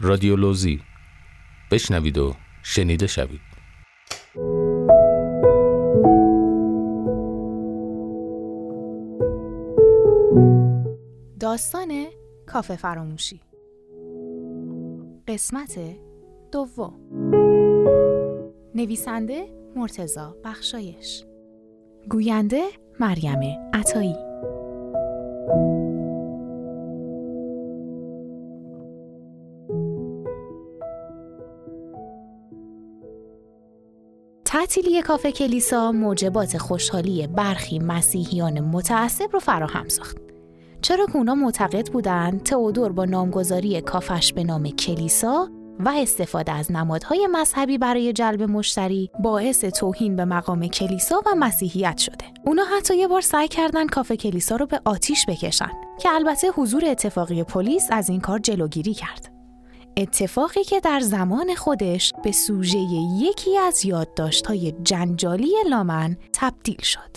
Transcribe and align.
رادیولوژی 0.00 0.82
بشنوید 1.70 2.18
و 2.18 2.34
شنیده 2.62 3.06
شوید. 3.06 3.40
داستان 11.40 12.06
کافه 12.46 12.76
فراموشی. 12.76 13.40
قسمت 15.28 15.78
دوم. 16.52 16.94
نویسنده 18.74 19.46
مرتزا 19.76 20.36
بخشایش. 20.44 21.24
گوینده 22.10 22.64
مریم 23.00 23.40
عطایی. 23.74 24.27
تعطیلی 34.58 35.02
کافه 35.02 35.32
کلیسا 35.32 35.92
موجبات 35.92 36.58
خوشحالی 36.58 37.26
برخی 37.26 37.78
مسیحیان 37.78 38.60
متعصب 38.60 39.32
رو 39.32 39.38
فراهم 39.38 39.88
ساخت. 39.88 40.16
چرا 40.82 41.06
که 41.06 41.16
اونا 41.16 41.34
معتقد 41.34 41.88
بودند 41.92 42.42
تئودور 42.42 42.92
با 42.92 43.04
نامگذاری 43.04 43.80
کافش 43.80 44.32
به 44.32 44.44
نام 44.44 44.70
کلیسا 44.70 45.48
و 45.80 45.92
استفاده 45.96 46.52
از 46.52 46.72
نمادهای 46.72 47.28
مذهبی 47.32 47.78
برای 47.78 48.12
جلب 48.12 48.42
مشتری 48.42 49.10
باعث 49.22 49.64
توهین 49.64 50.16
به 50.16 50.24
مقام 50.24 50.66
کلیسا 50.66 51.22
و 51.26 51.34
مسیحیت 51.34 51.98
شده. 51.98 52.24
اونا 52.46 52.62
حتی 52.64 52.96
یه 52.96 53.08
بار 53.08 53.20
سعی 53.20 53.48
کردن 53.48 53.86
کافه 53.86 54.16
کلیسا 54.16 54.56
رو 54.56 54.66
به 54.66 54.80
آتیش 54.84 55.26
بکشن 55.26 55.70
که 56.00 56.08
البته 56.08 56.50
حضور 56.50 56.84
اتفاقی 56.84 57.42
پلیس 57.42 57.88
از 57.90 58.08
این 58.10 58.20
کار 58.20 58.38
جلوگیری 58.38 58.94
کرد. 58.94 59.37
اتفاقی 59.98 60.64
که 60.64 60.80
در 60.80 61.00
زمان 61.00 61.54
خودش 61.54 62.12
به 62.24 62.32
سوژه 62.32 62.78
یکی 63.18 63.58
از 63.58 63.84
یادداشت‌های 63.84 64.74
جنجالی 64.82 65.52
لامن 65.70 66.16
تبدیل 66.32 66.82
شد. 66.82 67.16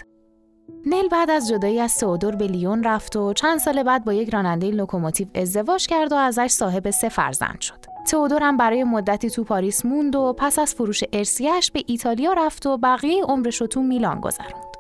نل 0.85 1.07
بعد 1.07 1.29
از 1.29 1.49
جدایی 1.49 1.79
از 1.79 1.97
تئودور 1.97 2.35
به 2.35 2.47
لیون 2.47 2.83
رفت 2.83 3.15
و 3.15 3.33
چند 3.33 3.59
سال 3.59 3.83
بعد 3.83 4.05
با 4.05 4.13
یک 4.13 4.29
راننده 4.29 4.71
لوکوموتیو 4.71 5.27
ازدواج 5.35 5.87
کرد 5.87 6.11
و 6.11 6.15
ازش 6.15 6.47
صاحب 6.47 6.89
سه 6.89 7.09
فرزند 7.09 7.61
شد. 7.61 7.85
تئودور 8.07 8.43
هم 8.43 8.57
برای 8.57 8.83
مدتی 8.83 9.29
تو 9.29 9.43
پاریس 9.43 9.85
موند 9.85 10.15
و 10.15 10.33
پس 10.37 10.59
از 10.59 10.73
فروش 10.73 11.03
ارثیه‌ش 11.13 11.71
به 11.71 11.83
ایتالیا 11.87 12.33
رفت 12.33 12.65
و 12.65 12.77
بقیه 12.77 13.23
عمرش 13.23 13.61
رو 13.61 13.67
تو 13.67 13.81
میلان 13.81 14.19
گذروند. 14.19 14.71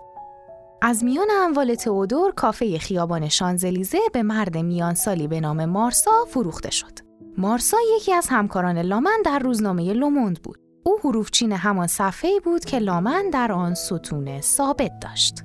از 0.81 1.03
میان 1.03 1.27
اموال 1.31 1.75
تئودور 1.75 2.31
کافه 2.31 2.77
خیابان 2.77 3.29
شانزلیزه 3.29 3.99
به 4.13 4.23
مرد 4.23 4.57
میان 4.57 4.93
سالی 4.93 5.27
به 5.27 5.39
نام 5.39 5.65
مارسا 5.65 6.11
فروخته 6.29 6.71
شد. 6.71 7.10
مارسا 7.37 7.77
یکی 7.95 8.13
از 8.13 8.27
همکاران 8.29 8.77
لامن 8.77 9.21
در 9.25 9.39
روزنامه 9.39 9.93
لوموند 9.93 10.41
بود. 10.41 10.59
او 10.85 10.99
حروفچین 11.03 11.51
همان 11.51 11.87
صفحه‌ای 11.87 12.39
بود 12.39 12.65
که 12.65 12.79
لامن 12.79 13.29
در 13.29 13.51
آن 13.51 13.73
ستون 13.73 14.41
ثابت 14.41 14.91
داشت. 15.01 15.43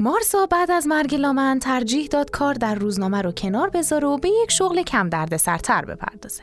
مارسا 0.00 0.46
بعد 0.46 0.70
از 0.70 0.86
مرگ 0.86 1.14
لامن 1.14 1.58
ترجیح 1.58 2.06
داد 2.06 2.30
کار 2.30 2.54
در 2.54 2.74
روزنامه 2.74 3.22
رو 3.22 3.32
کنار 3.32 3.70
بذاره 3.70 4.08
و 4.08 4.18
به 4.18 4.28
یک 4.42 4.50
شغل 4.50 4.82
کم 4.82 5.08
درد 5.08 5.36
سرتر 5.36 5.84
بپردازه. 5.84 6.42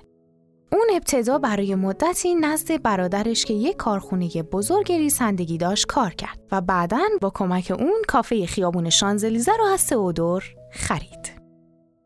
اون 0.72 0.88
ابتدا 0.96 1.38
برای 1.38 1.76
مدتی 1.76 2.36
نزد 2.36 2.82
برادرش 2.82 3.46
که 3.46 3.54
یک 3.54 3.76
کارخونه 3.76 4.28
بزرگ 4.44 4.92
ریسندگی 4.92 5.58
داشت 5.58 5.86
کار 5.86 6.10
کرد 6.14 6.40
و 6.52 6.62
بعدا 6.62 7.02
با 7.22 7.30
کمک 7.30 7.74
اون 7.80 8.02
کافه 8.08 8.46
خیابون 8.46 8.90
شانزلیزه 8.90 9.52
رو 9.60 9.66
از 9.66 9.88
تئودور 9.88 10.44
خرید. 10.72 11.41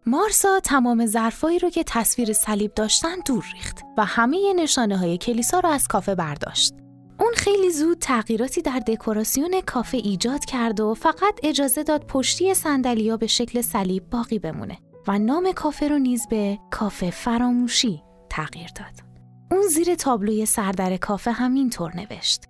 مارسا 0.07 0.59
تمام 0.59 1.05
ظرفایی 1.05 1.59
رو 1.59 1.69
که 1.69 1.83
تصویر 1.87 2.33
صلیب 2.33 2.73
داشتن 2.73 3.15
دور 3.25 3.45
ریخت 3.53 3.81
و 3.97 4.05
همه 4.05 4.53
نشانه 4.53 4.97
های 4.97 5.17
کلیسا 5.17 5.59
رو 5.59 5.69
از 5.69 5.87
کافه 5.87 6.15
برداشت. 6.15 6.73
اون 7.19 7.33
خیلی 7.35 7.71
زود 7.71 7.99
تغییراتی 7.99 8.61
در 8.61 8.79
دکوراسیون 8.79 9.61
کافه 9.65 9.97
ایجاد 9.97 10.45
کرد 10.45 10.79
و 10.79 10.93
فقط 10.93 11.39
اجازه 11.43 11.83
داد 11.83 12.05
پشتی 12.07 12.53
سندلیا 12.53 13.17
به 13.17 13.27
شکل 13.27 13.61
صلیب 13.61 14.09
باقی 14.09 14.39
بمونه 14.39 14.77
و 15.07 15.19
نام 15.19 15.51
کافه 15.51 15.87
رو 15.87 15.99
نیز 15.99 16.27
به 16.29 16.59
کافه 16.71 17.09
فراموشی 17.09 18.03
تغییر 18.29 18.69
داد. 18.75 19.05
اون 19.51 19.67
زیر 19.67 19.95
تابلوی 19.95 20.45
سردر 20.45 20.97
کافه 20.97 21.31
همینطور 21.31 21.91
نوشت. 21.95 22.43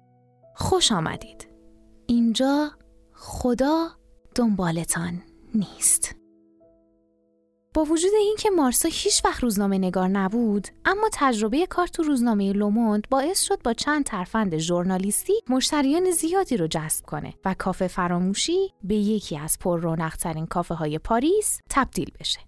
خوش 0.55 0.91
آمدید. 0.91 1.47
اینجا 2.07 2.71
خدا 3.13 3.87
دنبالتان 4.35 5.21
نیست. 5.55 6.24
با 7.75 7.83
وجود 7.83 8.11
اینکه 8.19 8.49
مارسا 8.49 8.89
هیچ 8.91 9.25
وقت 9.25 9.43
روزنامه 9.43 9.77
نگار 9.77 10.07
نبود 10.07 10.67
اما 10.85 11.09
تجربه 11.13 11.65
کار 11.65 11.87
تو 11.87 12.03
روزنامه 12.03 12.53
لوموند 12.53 13.07
باعث 13.09 13.41
شد 13.41 13.61
با 13.63 13.73
چند 13.73 14.05
ترفند 14.05 14.57
ژورنالیستی 14.57 15.33
مشتریان 15.49 16.11
زیادی 16.11 16.57
رو 16.57 16.67
جذب 16.67 17.05
کنه 17.05 17.33
و 17.45 17.55
کافه 17.59 17.87
فراموشی 17.87 18.73
به 18.83 18.95
یکی 18.95 19.37
از 19.37 19.59
پر 19.59 19.79
رونقترین 19.79 20.45
کافه 20.45 20.73
های 20.73 20.99
پاریس 20.99 21.59
تبدیل 21.69 22.11
بشه 22.19 22.39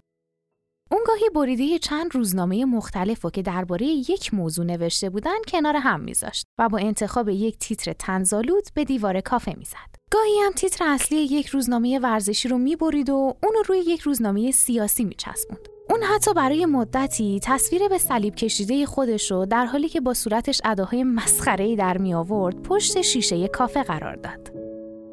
اون 0.90 1.00
گاهی 1.06 1.30
بریده 1.34 1.78
چند 1.78 2.14
روزنامه 2.14 2.64
مختلف 2.64 3.24
و 3.24 3.30
که 3.30 3.42
درباره 3.42 3.86
یک 3.86 4.34
موضوع 4.34 4.64
نوشته 4.64 5.10
بودن 5.10 5.38
کنار 5.48 5.76
هم 5.76 6.00
میذاشت 6.00 6.46
و 6.58 6.68
با 6.68 6.78
انتخاب 6.78 7.28
یک 7.28 7.58
تیتر 7.58 7.92
تنزالود 7.92 8.64
به 8.74 8.84
دیوار 8.84 9.20
کافه 9.20 9.54
می‌زد. 9.58 9.97
گاهی 10.10 10.38
هم 10.38 10.52
تیتر 10.52 10.84
اصلی 10.84 11.16
یک 11.16 11.46
روزنامه 11.46 11.98
ورزشی 11.98 12.48
رو 12.48 12.58
می‌برید 12.58 13.10
و 13.10 13.14
اون 13.42 13.52
رو 13.54 13.62
روی 13.68 13.78
یک 13.78 14.00
روزنامه 14.00 14.50
سیاسی 14.50 15.04
میچسبوند. 15.04 15.68
اون 15.90 16.02
حتی 16.02 16.34
برای 16.34 16.66
مدتی 16.66 17.40
تصویر 17.42 17.88
به 17.88 17.98
صلیب 17.98 18.34
کشیده 18.34 18.86
خودش 18.86 19.30
رو 19.30 19.46
در 19.46 19.66
حالی 19.66 19.88
که 19.88 20.00
با 20.00 20.14
صورتش 20.14 20.60
اداهای 20.64 21.04
مسخره‌ای 21.04 21.76
در 21.76 21.98
می 21.98 22.14
آورد 22.14 22.62
پشت 22.62 23.02
شیشه 23.02 23.48
کافه 23.48 23.82
قرار 23.82 24.14
داد. 24.16 24.52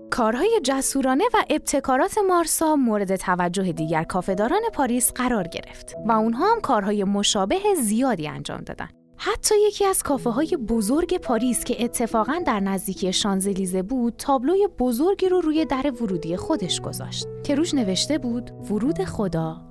کارهای 0.10 0.60
جسورانه 0.64 1.24
و 1.34 1.44
ابتکارات 1.50 2.18
مارسا 2.28 2.76
مورد 2.76 3.16
توجه 3.16 3.72
دیگر 3.72 4.04
کافهداران 4.04 4.62
پاریس 4.74 5.12
قرار 5.12 5.48
گرفت 5.48 5.96
و 6.08 6.12
اونها 6.12 6.52
هم 6.52 6.62
کارهای 6.62 7.04
مشابه 7.04 7.60
زیادی 7.82 8.28
انجام 8.28 8.62
دادن. 8.62 8.90
حتی 9.18 9.56
یکی 9.68 9.86
از 9.86 10.04
کافه 10.04 10.30
های 10.30 10.58
بزرگ 10.58 11.18
پاریس 11.18 11.64
که 11.64 11.84
اتفاقا 11.84 12.42
در 12.46 12.60
نزدیکی 12.60 13.14
شانزلیزه 13.14 13.82
بود 13.82 14.14
تابلوی 14.18 14.68
بزرگی 14.80 15.30
رو 15.30 15.42
روی 15.42 15.66
در 15.66 15.92
ورودی 16.02 16.38
خودش 16.38 16.82
گذاشت 16.82 17.28
که 17.44 17.56
روش 17.56 17.74
نوشته 17.74 18.18
بود 18.18 18.52
ورود 18.72 19.04
خدا. 19.04 19.62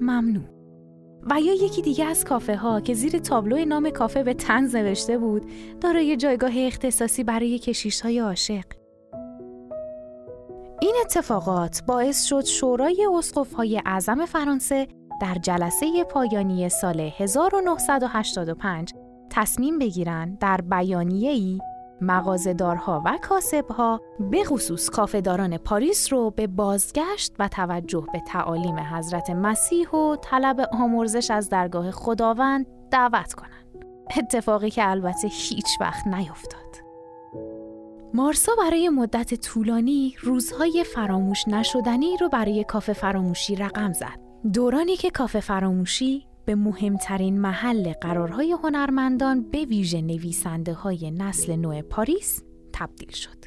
ممنوع 0.00 0.44
و 1.30 1.40
یا 1.40 1.54
یکی 1.54 1.82
دیگه 1.82 2.04
از 2.04 2.24
کافه 2.24 2.56
ها 2.56 2.80
که 2.80 2.94
زیر 2.94 3.18
تابلوی 3.18 3.66
نام 3.66 3.90
کافه 3.90 4.22
به 4.22 4.34
تنز 4.34 4.76
نوشته 4.76 5.18
بود 5.18 5.42
دارای 5.80 6.16
جایگاه 6.16 6.52
اختصاصی 6.56 7.24
برای 7.24 7.58
کشیش 7.58 8.00
های 8.00 8.18
عاشق. 8.18 8.64
این 10.82 10.94
اتفاقات 11.00 11.82
باعث 11.86 12.24
شد 12.24 12.44
شورای 12.44 13.08
های 13.56 13.82
اعظم 13.86 14.26
فرانسه 14.26 14.88
در 15.20 15.34
جلسه 15.34 16.04
پایانی 16.04 16.68
سال 16.68 17.00
1985 17.00 18.94
تصمیم 19.30 19.78
بگیرند 19.78 20.38
در 20.38 20.60
بیانیه‌ای 20.60 21.60
مغازه‌دارها 22.00 23.02
و 23.04 23.18
کاسبها 23.22 24.00
به 24.30 24.44
خصوص 24.44 24.90
کافهداران 24.90 25.56
پاریس 25.56 26.12
رو 26.12 26.30
به 26.30 26.46
بازگشت 26.46 27.34
و 27.38 27.48
توجه 27.48 28.06
به 28.12 28.20
تعالیم 28.20 28.78
حضرت 28.78 29.30
مسیح 29.30 29.90
و 29.90 30.16
طلب 30.16 30.60
آمرزش 30.72 31.30
از 31.30 31.48
درگاه 31.48 31.90
خداوند 31.90 32.66
دعوت 32.90 33.34
کنند. 33.34 33.84
اتفاقی 34.18 34.70
که 34.70 34.90
البته 34.90 35.28
هیچ 35.28 35.80
وقت 35.80 36.06
نیفتاد. 36.06 36.60
مارسا 38.14 38.52
برای 38.58 38.88
مدت 38.88 39.34
طولانی 39.34 40.14
روزهای 40.20 40.84
فراموش 40.94 41.48
نشدنی 41.48 42.16
رو 42.16 42.28
برای 42.28 42.64
کافه 42.64 42.92
فراموشی 42.92 43.56
رقم 43.56 43.92
زد. 43.92 44.29
دورانی 44.44 44.96
که 44.96 45.10
کافه 45.10 45.40
فراموشی 45.40 46.26
به 46.44 46.54
مهمترین 46.54 47.40
محل 47.40 47.92
قرارهای 47.92 48.52
هنرمندان 48.52 49.50
به 49.50 49.64
ویژه 49.64 50.00
نویسنده 50.00 50.72
های 50.72 51.10
نسل 51.10 51.56
نو 51.56 51.82
پاریس 51.82 52.42
تبدیل 52.72 53.10
شد. 53.10 53.40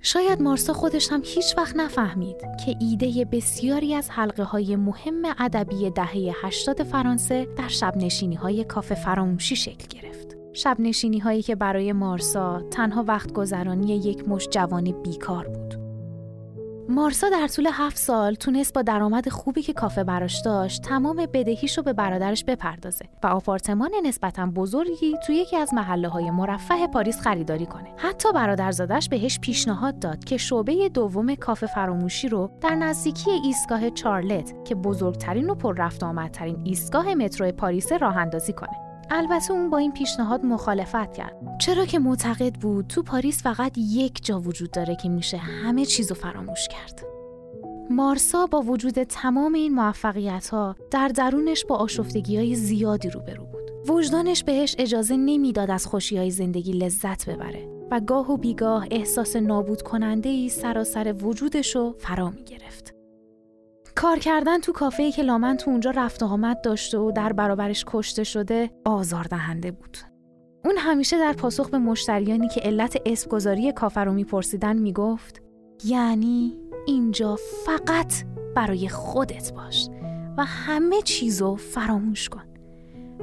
شاید 0.00 0.42
مارسا 0.42 0.72
خودش 0.72 1.12
هم 1.12 1.22
هیچ 1.24 1.58
وقت 1.58 1.76
نفهمید 1.76 2.36
که 2.64 2.76
ایده 2.80 3.24
بسیاری 3.24 3.94
از 3.94 4.10
حلقه 4.10 4.42
های 4.42 4.76
مهم 4.76 5.22
ادبی 5.38 5.90
دهه 5.90 6.34
80 6.42 6.82
فرانسه 6.82 7.48
در 7.58 7.68
شب 7.68 7.94
های 8.40 8.64
کافه 8.64 8.94
فراموشی 8.94 9.56
شکل 9.56 9.86
گرفت. 9.88 10.36
شب 10.52 10.76
هایی 11.22 11.42
که 11.42 11.54
برای 11.54 11.92
مارسا 11.92 12.62
تنها 12.70 13.04
وقت 13.08 13.32
گذرانی 13.32 13.96
یک 13.96 14.28
مش 14.28 14.48
جوان 14.48 15.02
بیکار 15.02 15.48
بود. 15.48 15.69
مارسا 16.90 17.28
در 17.28 17.48
طول 17.48 17.68
هفت 17.72 17.96
سال 17.96 18.34
تونست 18.34 18.74
با 18.74 18.82
درآمد 18.82 19.28
خوبی 19.28 19.62
که 19.62 19.72
کافه 19.72 20.04
براش 20.04 20.40
داشت 20.44 20.82
تمام 20.82 21.26
بدهیش 21.32 21.78
رو 21.78 21.84
به 21.84 21.92
برادرش 21.92 22.44
بپردازه 22.44 23.04
و 23.22 23.26
آپارتمان 23.26 23.90
نسبتا 24.04 24.46
بزرگی 24.46 25.16
توی 25.26 25.36
یکی 25.36 25.56
از 25.56 25.74
محله 25.74 26.08
های 26.08 26.30
مرفه 26.30 26.86
پاریس 26.86 27.20
خریداری 27.20 27.66
کنه. 27.66 27.88
حتی 27.96 28.32
برادرزادش 28.32 29.08
بهش 29.08 29.38
پیشنهاد 29.40 29.98
داد 29.98 30.24
که 30.24 30.36
شعبه 30.36 30.88
دوم 30.88 31.34
کافه 31.34 31.66
فراموشی 31.66 32.28
رو 32.28 32.50
در 32.60 32.74
نزدیکی 32.74 33.30
ایستگاه 33.30 33.90
چارلت 33.90 34.64
که 34.64 34.74
بزرگترین 34.74 35.50
و 35.50 35.54
پر 35.54 35.74
رفت 35.76 36.02
آمدترین 36.02 36.60
ایستگاه 36.64 37.14
مترو 37.14 37.52
پاریس 37.52 37.92
راه 37.92 38.16
اندازی 38.16 38.52
کنه. 38.52 38.89
البته 39.10 39.52
اون 39.52 39.70
با 39.70 39.78
این 39.78 39.92
پیشنهاد 39.92 40.44
مخالفت 40.44 41.12
کرد. 41.12 41.36
چرا 41.60 41.86
که 41.86 41.98
معتقد 41.98 42.54
بود 42.54 42.86
تو 42.86 43.02
پاریس 43.02 43.42
فقط 43.42 43.78
یک 43.78 44.24
جا 44.24 44.40
وجود 44.40 44.70
داره 44.70 44.96
که 44.96 45.08
میشه 45.08 45.36
همه 45.36 45.84
چیزو 45.84 46.14
فراموش 46.14 46.68
کرد. 46.68 47.00
مارسا 47.90 48.46
با 48.46 48.60
وجود 48.60 49.02
تمام 49.02 49.54
این 49.54 49.74
موفقیت 49.74 50.48
ها 50.48 50.76
در 50.90 51.08
درونش 51.08 51.64
با 51.64 51.76
آشفتگی 51.76 52.36
های 52.36 52.54
زیادی 52.54 53.10
روبرو 53.10 53.44
بود. 53.44 53.90
وجدانش 53.90 54.44
بهش 54.44 54.76
اجازه 54.78 55.16
نمی‌داد 55.16 55.70
از 55.70 55.86
خوشی 55.86 56.16
های 56.16 56.30
زندگی 56.30 56.72
لذت 56.72 57.30
ببره 57.30 57.68
و 57.90 58.00
گاه 58.00 58.32
و 58.32 58.36
بیگاه 58.36 58.86
احساس 58.90 59.36
نابود 59.36 59.82
کننده 59.82 60.28
ای 60.28 60.48
سراسر 60.48 61.14
وجودش 61.22 61.76
رو 61.76 61.94
فرا 61.98 62.30
می 62.30 62.44
گرفت. 62.44 62.99
کار 64.00 64.18
کردن 64.18 64.58
تو 64.58 64.72
کافه 64.72 65.12
که 65.12 65.22
لامن 65.22 65.56
تو 65.56 65.70
اونجا 65.70 65.90
رفت 65.90 66.22
و 66.22 66.26
آمد 66.26 66.60
داشته 66.60 66.98
و 66.98 67.12
در 67.12 67.32
برابرش 67.32 67.84
کشته 67.86 68.24
شده 68.24 68.70
آزاردهنده 68.84 69.70
بود. 69.70 69.96
اون 70.64 70.74
همیشه 70.78 71.18
در 71.18 71.32
پاسخ 71.32 71.70
به 71.70 71.78
مشتریانی 71.78 72.48
که 72.48 72.60
علت 72.60 72.96
اسمگذاری 73.06 73.72
کافه 73.72 74.00
رو 74.00 74.12
میپرسیدن 74.12 74.76
می‌گفت 74.76 75.42
یعنی 75.84 76.56
اینجا 76.86 77.36
فقط 77.66 78.12
برای 78.56 78.88
خودت 78.88 79.52
باش 79.52 79.88
و 80.38 80.44
همه 80.44 81.02
چیزو 81.02 81.56
فراموش 81.56 82.28
کن. 82.28 82.44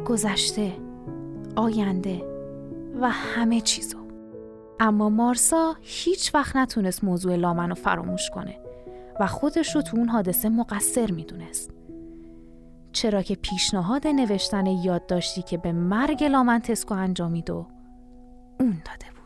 گذشته، 0.05 0.73
آینده 1.55 2.21
و 3.01 3.09
همه 3.09 3.61
چیزو. 3.61 3.97
اما 4.79 5.09
مارسا 5.09 5.75
هیچ 5.81 6.35
وقت 6.35 6.55
نتونست 6.55 7.03
موضوع 7.03 7.35
لامن 7.35 7.69
رو 7.69 7.75
فراموش 7.75 8.29
کنه 8.29 8.66
و 9.19 9.27
خودش 9.27 9.75
رو 9.75 9.81
تو 9.81 9.97
اون 9.97 10.09
حادثه 10.09 10.49
مقصر 10.49 11.11
می‌دونست. 11.11 11.71
چرا 12.91 13.21
که 13.21 13.35
پیشنهاد 13.35 14.07
نوشتن 14.07 14.65
یادداشتی 14.65 15.41
که 15.41 15.57
به 15.57 15.71
مرگ 15.71 16.23
لامنتسکو 16.23 16.93
انجامید 16.93 17.49
و 17.49 17.67
اون 18.59 18.81
داده 18.85 19.11
بود. 19.11 19.16